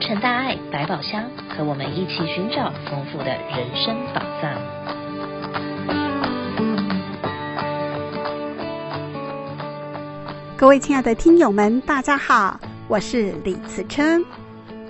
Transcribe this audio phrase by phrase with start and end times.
[0.00, 4.58] 成大爱百宝箱，和我们一起寻找丰富的人生宝藏。
[10.56, 12.58] 各位亲爱的听友们，大家好，
[12.88, 14.24] 我是李慈琛，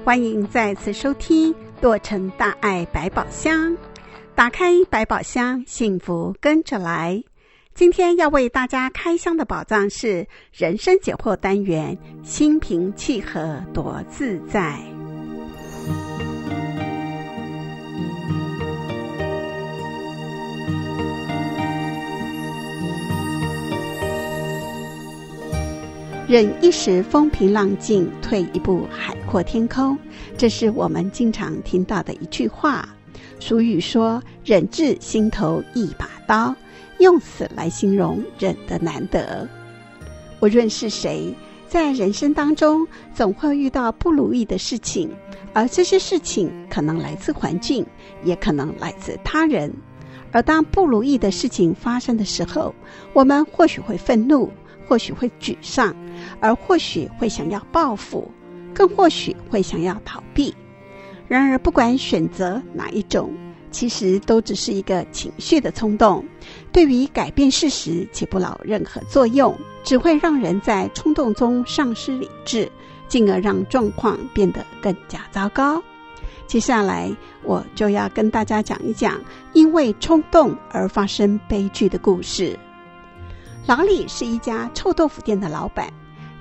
[0.04, 3.76] 欢迎再次收听洛成大爱百宝箱。
[4.36, 7.22] 打开百宝箱，幸福跟着来。
[7.74, 14.80] 今天要为大家开箱的宝藏是人生解惑单元，心平气和多自在。
[26.30, 29.98] 忍一时风平浪静，退一步海阔天空。
[30.38, 32.88] 这是我们经常听到的一句话。
[33.40, 36.54] 俗语说：“忍字心头一把刀。”
[37.00, 39.48] 用此来形容忍的难得。
[40.40, 41.34] 无论是谁，
[41.66, 45.10] 在人生当中总会遇到不如意的事情，
[45.52, 47.84] 而这些事情可能来自环境，
[48.22, 49.74] 也可能来自他人。
[50.30, 52.72] 而当不如意的事情发生的时候，
[53.12, 54.48] 我们或许会愤怒，
[54.90, 55.94] 或许会沮丧，
[56.40, 58.28] 而或许会想要报复，
[58.74, 60.52] 更或许会想要逃避。
[61.28, 63.32] 然而，不管选择哪一种，
[63.70, 66.24] 其实都只是一个情绪的冲动，
[66.72, 72.68] 对于改变事实起不了任何作用，只会让人在冲动中丧失理智，
[73.06, 75.80] 进而让状况变得更加糟糕。
[76.48, 77.08] 接下来
[77.44, 79.20] 我就要跟大家讲一讲
[79.52, 82.58] 因为冲动而发生悲剧的故事。
[83.66, 85.92] 老李是一家臭豆腐店的老板，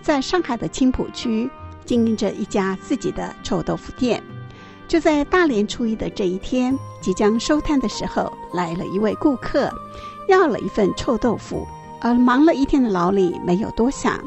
[0.01, 1.49] 在上海的青浦区
[1.85, 4.21] 经营着一家自己的臭豆腐店。
[4.87, 9.71] 就在大年初一的这一天，即将收摊的时候，来了一位顾客，
[10.27, 11.67] 要了一份臭豆腐。
[12.01, 14.17] 而忙了一天的老李没有多想，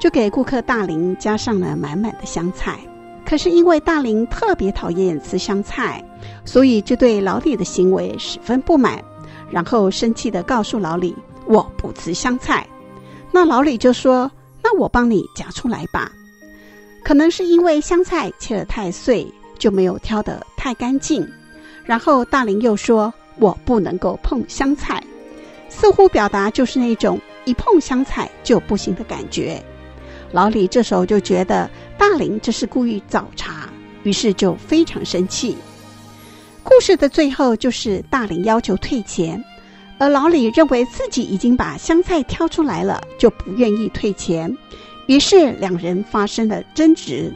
[0.00, 2.78] 就给顾客大林加上了满满的香菜。
[3.26, 6.02] 可是因为大林特别讨厌吃香菜，
[6.44, 9.02] 所以就对老李的行为十分不满，
[9.50, 11.14] 然后生气地告诉老李
[11.46, 12.66] ：“我不吃香菜。”
[13.32, 14.30] 那老李就说
[14.62, 16.12] ：“那我帮你夹出来吧。”
[17.02, 19.26] 可能是因为香菜切得太碎。
[19.58, 21.26] 就没有挑得太干净，
[21.86, 25.02] 然后大林又说：“我不能够碰香菜。”
[25.70, 29.58] 似乎表达就是那种一碰香菜就不行的感觉。
[30.30, 33.70] 老李这时候就觉得大林这是故意找茬，
[34.02, 35.56] 于是就非常生气。
[36.62, 39.42] 故事的最后就是大林要求退钱，
[39.98, 44.56] 而老李认为自己已经把香菜挑出来了，就不愿意退钱，
[45.06, 47.32] 于是两人发生了争执，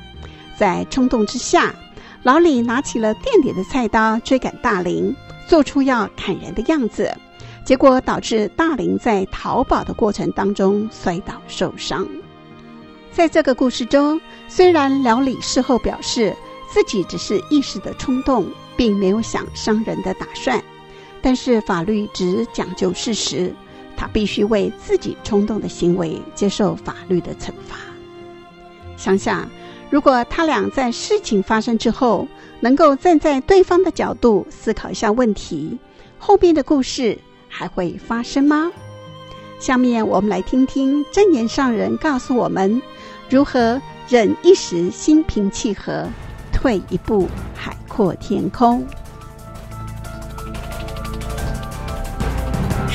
[0.56, 1.75] 在冲动之下。
[2.22, 5.16] 老李拿起了店里的菜刀追赶大林，
[5.47, 7.10] 做出要砍人的样子，
[7.65, 12.06] 结果导致大林在逃跑的过程当中摔倒受伤。
[13.10, 16.37] 在这个故事中，虽然老李事后表示
[16.71, 18.47] 自己只是一时的冲动，
[18.77, 20.62] 并没有想伤人的打算，
[21.23, 23.55] 但是法律只讲究事实，
[23.97, 27.77] 他必须为自己冲动的行为接受法律的惩罚。
[28.97, 29.49] 想想。
[29.91, 32.29] 如果他俩在事情发生之后，
[32.61, 35.77] 能够站在对方的角度思考一下问题，
[36.17, 38.71] 后面的故事还会发生吗？
[39.59, 42.81] 下面我们来听听真言上人告诉我们，
[43.29, 46.09] 如何忍一时心平气和，
[46.53, 48.87] 退一步海阔天空。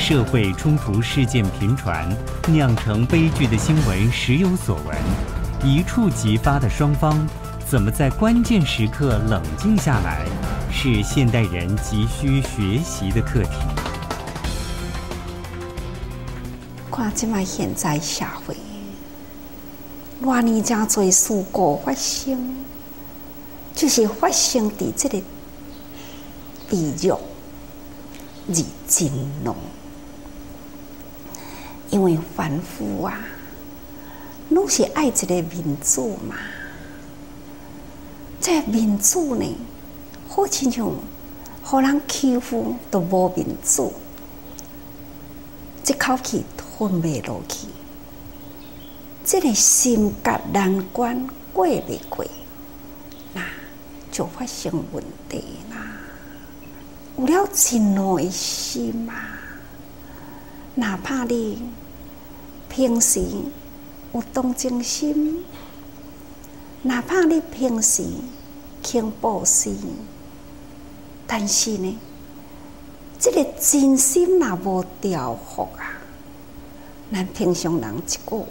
[0.08, 2.08] 社会冲突事件频传，
[2.46, 4.96] 酿成悲剧的新闻时有所闻。
[5.68, 7.26] 一触即发的双方，
[7.68, 10.24] 怎么在关键时刻冷静下来，
[10.70, 13.50] 是现代人急需学习的课题。
[16.88, 18.56] 看这么现在社会，
[20.22, 22.54] 偌尼真多事故发生，
[23.74, 25.20] 就是发生在这个
[26.70, 27.12] 地域
[28.46, 29.10] 日真
[29.42, 29.56] 浓，
[31.96, 33.18] 因为凡夫啊。
[34.50, 36.36] 拢是爱一个民主嘛？
[38.38, 39.46] 这、民主呢，
[40.28, 40.92] 好亲像，
[41.64, 43.94] 互人欺负都无民主，
[45.82, 47.68] 这口气吞不落去，
[49.24, 52.24] 这个心结难关过不过，
[53.32, 53.42] 那
[54.12, 55.76] 就发生问题啦。
[57.16, 59.14] 有了真怒的心嘛，
[60.74, 61.62] 哪怕你
[62.76, 63.24] 平时。
[64.12, 65.44] 有同情心，
[66.82, 68.02] 哪怕你平时
[68.82, 69.74] 肯布施，
[71.26, 71.98] 但是呢，
[73.18, 76.00] 这个真心若无调伏啊，
[77.12, 78.46] 咱平常人一句话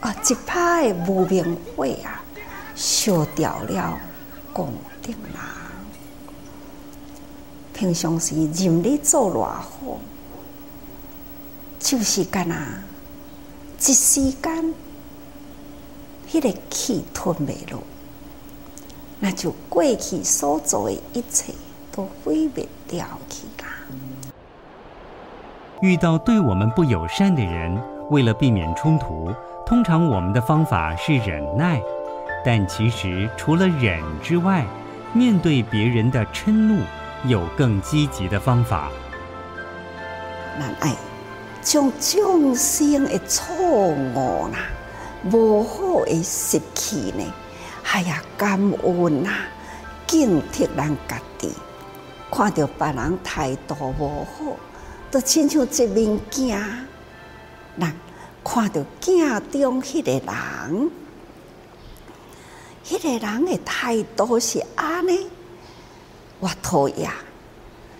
[0.00, 2.24] 讲，啊，一拍的无名火啊，
[2.74, 4.00] 烧掉了
[4.54, 4.72] 功
[5.02, 5.56] 德啦。
[7.74, 10.00] 平常时任你做偌好，
[11.82, 12.56] 就是干那
[13.80, 14.72] 一时间，
[16.30, 17.82] 迄个气吞没落，
[19.18, 21.52] 那就过去所做的一切
[21.90, 23.68] 都毁灭掉去啦。
[25.80, 27.76] 遇到对我们不友善的人，
[28.10, 29.34] 为了避免冲突，
[29.66, 31.82] 通常我们的方法是忍耐。
[32.44, 34.64] 但其实除了忍之外，
[35.12, 36.80] 面对别人的嗔怒，
[37.24, 38.88] 有更积极的方法。
[40.58, 40.94] 难爱
[41.62, 44.68] 将众生的错误啦、
[45.30, 47.24] 无好的习气呢，
[47.84, 49.30] 哎呀感恩呐，
[50.06, 51.52] 警惕咱家己。
[52.30, 54.56] 看到别人态度无好，
[55.10, 56.58] 都亲像一面镜，
[57.78, 57.94] 咱
[58.42, 59.20] 看到镜
[59.50, 60.90] 中迄个人，
[62.84, 65.12] 迄、个人的态度是安呢？
[66.40, 67.08] 我讨厌，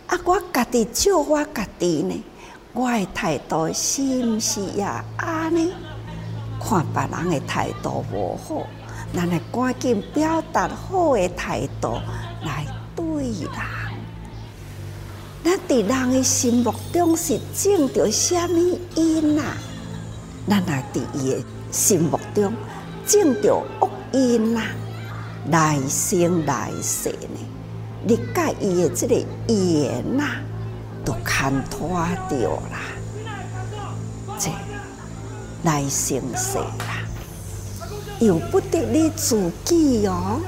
[0.08, 0.18] 啊！
[0.24, 2.24] 我家己照我家己呢，
[2.74, 4.84] 我的态度是毋是也
[5.16, 5.72] 安尼？
[6.64, 8.66] 看别人的态度无好，
[9.12, 12.00] 咱来赶紧表达好的态度
[12.44, 12.64] 来
[12.94, 13.50] 对人。
[15.44, 19.56] 咱伫人的心目中是种着什么因啊？
[20.48, 22.52] 咱来伫伊的心目中
[23.04, 24.62] 种着恶因啊？
[25.50, 27.38] 来生来世呢？
[28.04, 29.14] 你甲伊的这个
[29.52, 30.36] 缘呐，
[31.04, 32.78] 都牵拖掉啦，
[34.38, 34.50] 这
[35.62, 37.04] 来生世啦，
[38.20, 40.40] 由不得你自己哦，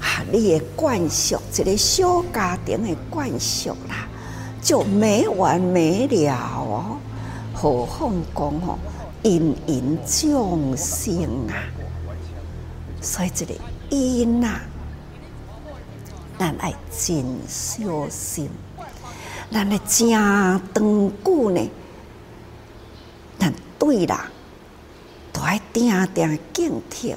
[0.00, 4.06] 啊，你的惯俗，这个小家庭的惯俗啦，
[4.62, 6.98] 就没完没了哦。
[7.54, 8.78] 何况讲哦，
[9.22, 11.64] 芸芸众生啊，
[13.00, 13.54] 所以这个
[13.90, 14.60] 因呐。
[16.38, 18.50] 咱爱真小心，
[19.50, 21.70] 咱爱正长久呢。
[23.38, 24.16] 咱对人
[25.32, 27.14] 都爱定定警惕。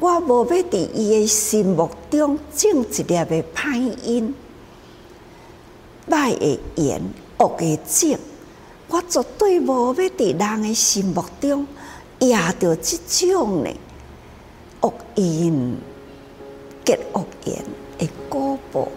[0.00, 4.34] 我无要伫伊的心目中种一粒的歹因、
[6.10, 7.00] 歹的缘、
[7.38, 8.18] 恶的种。
[8.88, 11.66] 我绝对无要伫人的心目中
[12.18, 13.70] 压着这种呢
[14.80, 15.76] 恶因
[16.84, 17.64] 结恶缘。
[17.96, 18.88] 的果报，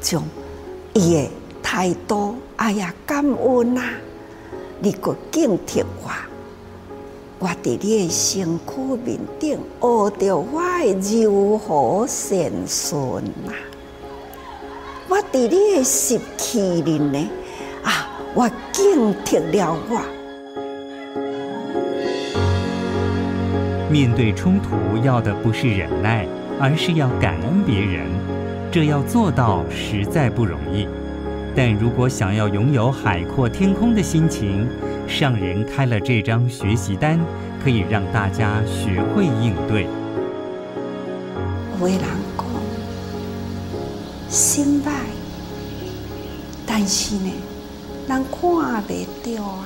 [0.00, 0.24] 将
[0.94, 1.30] 伊的
[1.64, 3.82] 太多，哎呀，感恩啊！
[4.78, 6.10] 你个警惕我，
[7.38, 13.50] 我伫你的身躯面顶学着我的柔和善顺啊！
[15.08, 17.28] 我伫你的习气里呢，
[17.82, 20.00] 啊，我警惕了我。
[23.90, 26.26] 面对冲突，要的不是忍耐。
[26.60, 28.06] 而是要感恩别人，
[28.70, 30.86] 这要做到实在不容易。
[31.56, 34.68] 但如果想要拥有海阔天空的心情，
[35.06, 37.18] 上人开了这张学习单，
[37.62, 39.86] 可以让大家学会应对。
[41.80, 41.98] 有人
[42.36, 42.46] 讲
[44.28, 44.90] 心败，
[46.66, 47.30] 但是呢，
[48.08, 48.92] 人看不
[49.22, 49.64] 到啊，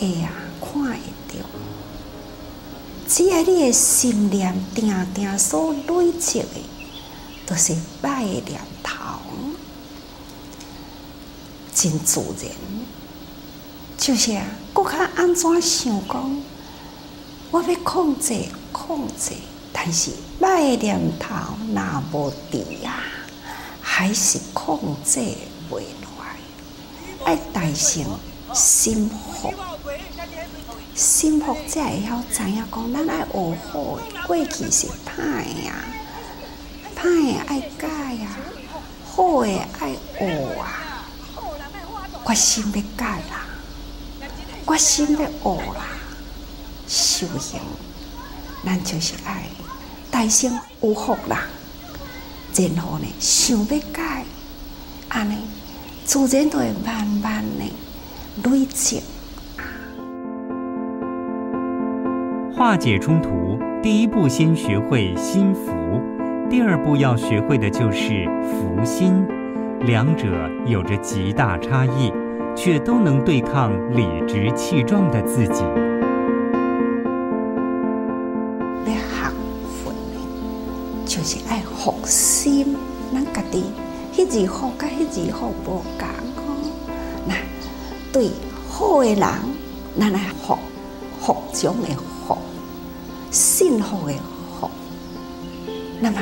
[0.00, 0.30] 哎呀，
[0.60, 0.96] 看会
[1.28, 1.44] 到。
[3.06, 6.46] 只要你的心念定定所累积的，
[7.44, 9.03] 都是坏的念头，
[11.90, 12.50] 真自然。
[13.98, 16.42] 就是啊，阁较安怎想讲？
[17.50, 18.34] 我要控制
[18.72, 19.34] 控制，
[19.72, 20.10] 但是
[20.40, 21.34] 歹念头
[21.72, 23.02] 那无敌呀，
[23.82, 25.20] 还是控制
[25.68, 25.84] 不来。
[27.24, 28.06] 爱大心
[28.54, 29.52] 心服。
[30.94, 35.84] 幸福才会晓知影讲，咱爱学好，过去是歹呀，
[36.96, 38.36] 歹的爱改呀，
[39.04, 40.26] 好诶爱学
[40.58, 40.80] 啊。
[42.26, 43.44] 决心要改啦，
[44.66, 45.86] 决心要学啦，
[46.86, 47.60] 修行，
[48.64, 49.44] 咱就是爱
[50.10, 51.42] 大声有福啦。
[52.56, 54.24] 然后呢，想要改，
[55.08, 55.36] 安尼
[56.04, 59.02] 自然就会慢慢的累积。
[62.56, 65.72] 化解冲突，第一步先学会心服，
[66.48, 69.26] 第二步要学会的就是服心，
[69.86, 72.10] 两者有着极大差异，
[72.56, 75.62] 却都能对抗理直气壮的自己。
[78.86, 79.30] 要学
[79.84, 79.92] 佛，
[81.04, 82.74] 就是爱学心，
[83.12, 83.64] 咱家己，
[84.14, 86.56] 迄字好甲迄字好无共哦。
[87.28, 87.34] 那
[88.10, 88.30] 对
[88.66, 89.20] 好的人，
[90.00, 90.58] 咱来服
[91.20, 91.88] 服众的。
[93.30, 94.14] 幸福的
[94.60, 94.70] 福。
[96.00, 96.18] 那么，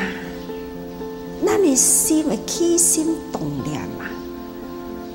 [1.45, 4.07] 咱的心的起心动念嘛，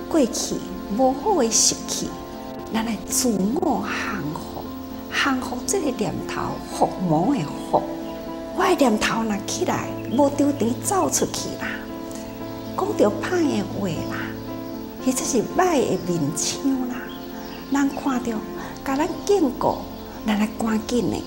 [0.09, 0.55] 过去
[0.97, 2.09] 无好的习气，
[2.73, 3.29] 咱来自
[3.61, 4.63] 我降服，
[5.11, 6.41] 降服这个念头，
[6.71, 7.41] 福魔的
[7.71, 7.81] 伏。
[8.57, 11.67] 坏念头若起来，无丢地走出去啦，
[12.75, 14.17] 讲着歹的话啦，
[15.05, 16.95] 或者是歹的面相啦，
[17.71, 18.37] 人看到，
[18.83, 19.77] 甲咱警告，
[20.25, 21.17] 咱来赶紧的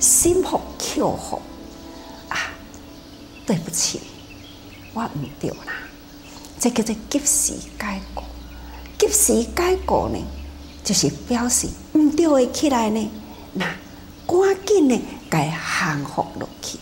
[0.00, 1.42] 心服口服
[2.28, 2.36] 啊！
[3.44, 4.00] 对不起，
[4.94, 5.72] 我唔对啦，
[6.58, 8.24] 这叫做及时改过。
[8.98, 10.18] 及时改过呢，
[10.84, 13.10] 就是表示唔对的起来呢，
[13.54, 13.66] 那
[14.26, 15.00] 赶紧的。
[15.30, 16.78] 该降服落去，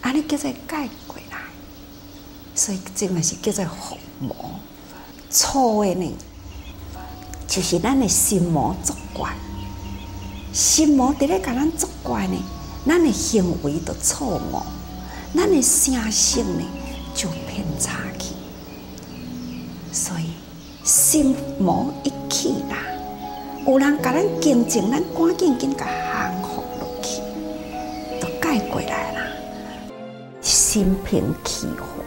[0.00, 1.38] 安尼叫做改过来，
[2.54, 4.32] 所以这嘛是叫做伏魔。
[5.28, 6.14] 错的呢，
[7.48, 9.34] 就是咱的心魔作怪，
[10.52, 12.36] 心魔伫咧甲咱作怪呢，
[12.86, 14.62] 咱的行为就错误，
[15.34, 16.64] 咱的声性呢
[17.14, 18.34] 就偏差去。
[19.92, 20.30] 所以
[20.84, 22.76] 心魔一起啦，
[23.66, 26.62] 有人甲咱竞争，咱赶紧紧甲降服。
[28.44, 29.20] 爱过来了，
[30.42, 32.02] 心平气和，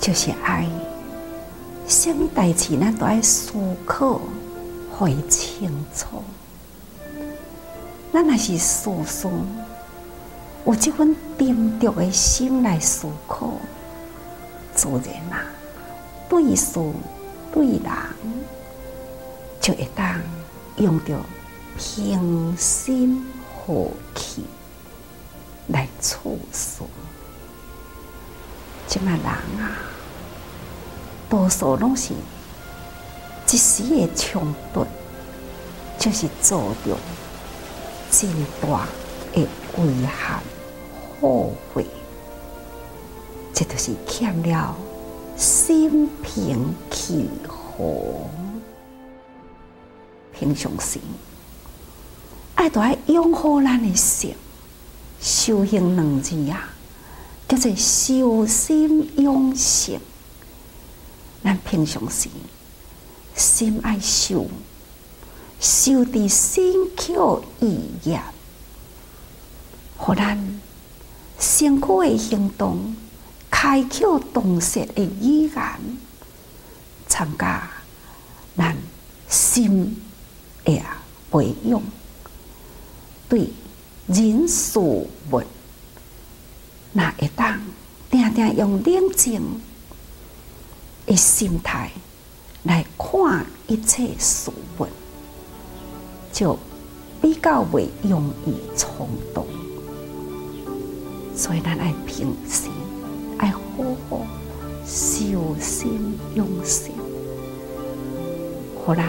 [0.00, 0.66] 就是爱。
[1.86, 3.52] 什么代志，咱都爱思
[3.84, 4.18] 考，
[4.90, 6.22] 会清楚。
[8.14, 9.28] 咱若是事事
[10.64, 13.52] 有这份定着的心来思考，
[14.74, 15.44] 自然啊，
[16.28, 16.78] 对事
[17.52, 17.82] 对人，
[19.60, 20.20] 就会当
[20.76, 21.18] 用着
[21.76, 24.44] 平心和气。
[25.68, 26.82] 来处事，
[28.88, 29.78] 这么人啊，
[31.30, 32.12] 多数拢是
[33.48, 34.84] 一时的冲动，
[35.98, 36.96] 就是做着
[38.10, 38.28] 真
[38.60, 38.86] 大
[39.32, 40.42] 的遗憾、
[41.20, 41.86] 后悔，
[43.54, 44.76] 这都是欠了
[45.36, 48.26] 心平气和、
[50.32, 51.00] 平常心，
[52.54, 54.34] 爱都爱拥护咱的心。
[55.20, 56.68] 修行两字啊，
[57.48, 60.00] 叫做修心养性。
[61.44, 62.28] 咱平常时
[63.36, 64.46] 心爱修，
[65.60, 66.62] 修的身
[66.96, 68.20] 口意业，
[70.04, 70.36] 互咱
[71.38, 72.96] 辛苦的行动，
[73.48, 75.54] 开口动舌的语言，
[77.06, 77.70] 参加
[78.56, 78.76] 咱
[79.28, 79.96] 心
[80.64, 80.82] 的
[81.30, 81.80] 培养，
[83.28, 83.48] 对。
[84.08, 85.08] 人事物，
[86.92, 87.60] 那会当
[88.10, 89.40] 定定用冷静
[91.06, 91.92] 的心态
[92.64, 94.86] 来看一切事物，
[96.32, 96.58] 就
[97.22, 99.46] 比较未容易冲动。
[101.42, 102.70] 所以咱爱平心，
[103.36, 103.58] 爱好
[104.08, 104.20] 好
[104.86, 106.94] 修心养性，
[108.76, 109.04] 互咱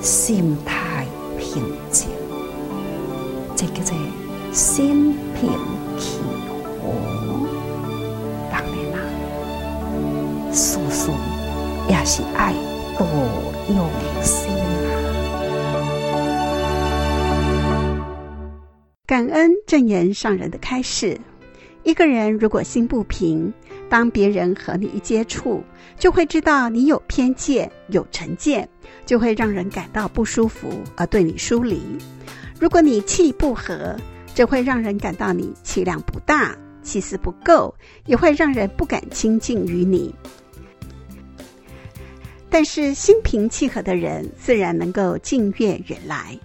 [0.00, 1.06] 心态
[1.38, 2.08] 平静。
[3.54, 3.96] 这叫做。
[4.52, 5.48] 心平
[5.98, 6.18] 气
[6.82, 6.92] 和，
[8.50, 8.98] 当然啦，
[10.52, 11.10] 事事
[11.88, 12.52] 也是爱
[12.98, 13.06] 多
[13.70, 13.88] 用
[14.22, 14.92] 心啊。
[19.06, 21.18] 感恩证严上人的开示：
[21.84, 23.52] 一个人如果心不平，
[23.88, 25.62] 当别人和你一接触，
[25.98, 28.68] 就会知道你有偏见、有成见，
[29.04, 31.80] 就会让人感到不舒服而对你疏离。
[32.60, 33.96] 如果你气不和，
[34.34, 37.74] 这会让人感到你气量不大，气势不够，
[38.06, 40.14] 也会让人不敢亲近于你。
[42.48, 46.38] 但是心平气和的人，自然能够近悦远来。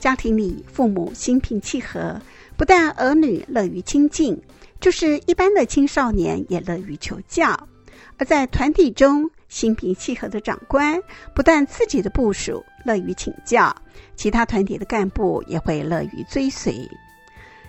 [0.00, 2.20] 家庭里父母心平气和，
[2.56, 4.40] 不但儿女乐于亲近，
[4.80, 7.68] 就是一般的青少年也乐于求教。
[8.16, 11.00] 而在团体中，心平气和的长官，
[11.34, 13.74] 不但自己的部署乐于请教，
[14.14, 16.88] 其他团体的干部也会乐于追随。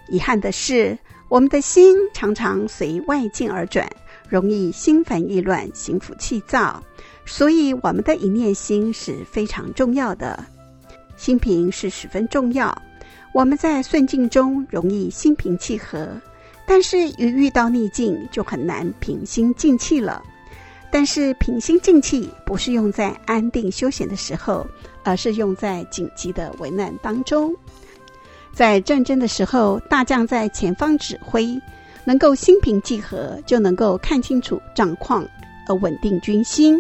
[0.08, 0.98] 遗憾的是，
[1.30, 3.90] 我们的心常常随外境而转，
[4.30, 6.84] 容易心烦意乱、心浮气躁。
[7.26, 10.46] 所以，我们的一念心是非常重要的，
[11.18, 12.80] 心平是十分重要。
[13.34, 16.22] 我们在顺境中容易心平气和，
[16.66, 20.24] 但是一遇到逆境就很难平心静气了。
[20.92, 24.66] 但是，平心静气不是用在安定休闲的时候，
[25.04, 27.54] 而是用在紧急的危难当中。
[28.54, 31.60] 在战争的时候，大将在前方指挥，
[32.06, 35.28] 能够心平气和，就能够看清楚战况
[35.68, 36.78] 而稳定军心；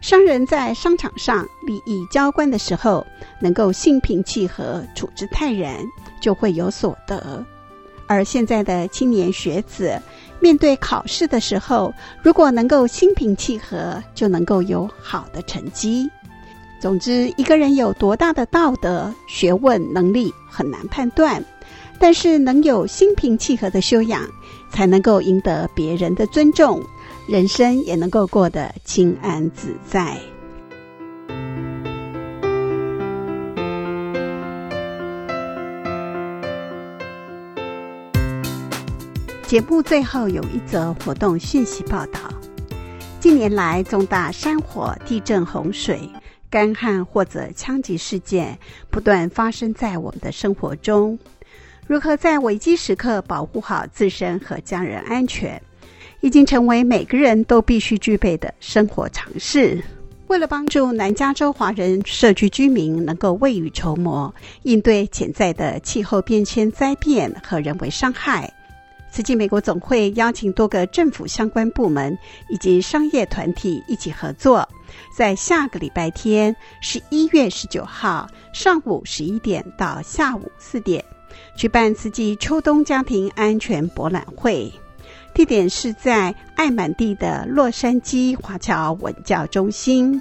[0.00, 3.06] 商人在商场上利益交关的时候，
[3.40, 5.76] 能够心平气和，处之泰然，
[6.20, 7.46] 就会有所得。
[8.06, 10.00] 而现在的青年学子，
[10.40, 11.92] 面对考试的时候，
[12.22, 16.08] 如果能够心平气和，就能够有好的成绩。
[16.80, 21.42] 总之，一个人有多大的道德、学问、能力很难判断，
[21.98, 24.22] 但是能有心平气和的修养，
[24.70, 26.82] 才能够赢得别人的尊重，
[27.26, 30.18] 人生也能够过得轻安自在。
[39.46, 42.18] 节目最后有一则活动讯息报道：
[43.20, 46.08] 近年来，重大山火、地震、洪水、
[46.48, 48.58] 干旱或者枪击事件
[48.90, 51.18] 不断发生在我们的生活中。
[51.86, 55.60] 如何在危机时刻保护好自身和家人安全，
[56.22, 59.80] 已经成为每个人都必须具备的生活常识。
[60.28, 68.50] 为了帮助南加州华人社区居民能够未雨绸缪，应对潜在的气候变迁灾变和人为伤害。
[69.14, 72.18] 慈济美国总会邀请多个政府相关部门
[72.48, 74.68] 以及商业团体一起合作，
[75.16, 81.04] 在下个礼拜天，十一月十九号上午十一点到下午四点，
[81.56, 84.72] 举办慈济秋冬家庭安全博览会。
[85.32, 90.20] 地点是在爱满地的洛杉矶华侨文教中心。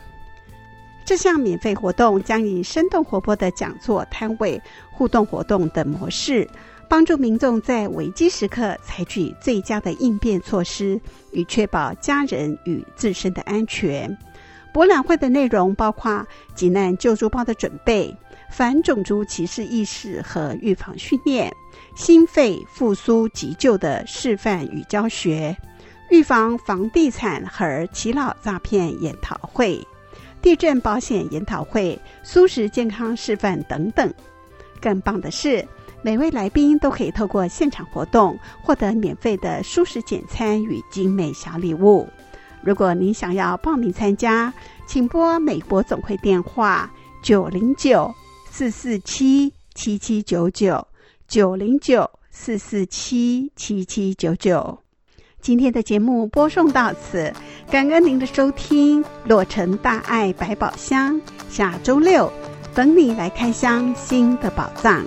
[1.04, 6.48] 这项免费活动将以生动活泼的讲座、摊位、互动活动等模式。
[6.94, 14.16] 帮助民众在危机时刻采取最佳的应变措施，以确保家人与自身的安全。
[14.72, 16.24] 博览会的内容包括
[16.54, 18.16] 急难救助包的准备、
[18.52, 21.52] 反种族歧视意识和预防训练、
[21.96, 25.58] 心肺复苏急救的示范与教学、
[26.12, 29.84] 预防房地产和耆老诈骗研讨会、
[30.44, 34.14] 地震保险研讨会、素食健康示范等等。
[34.80, 35.68] 更棒的是，
[36.04, 42.08] 每位来宾都可以透过现场活动获得免费的舒适简餐与精美小礼物。
[42.62, 44.54] 如果您想要报名参加，
[44.86, 48.14] 请拨美国总会电话九零九
[48.52, 50.86] 四四七七七九九
[51.26, 54.78] 九零九四四七七七九九。
[55.40, 57.34] 今天的节目播送到此，
[57.70, 59.04] 感恩您的收听。
[59.26, 62.32] 洛城大爱百宝箱，下周六
[62.74, 65.06] 等你来开箱新的宝藏。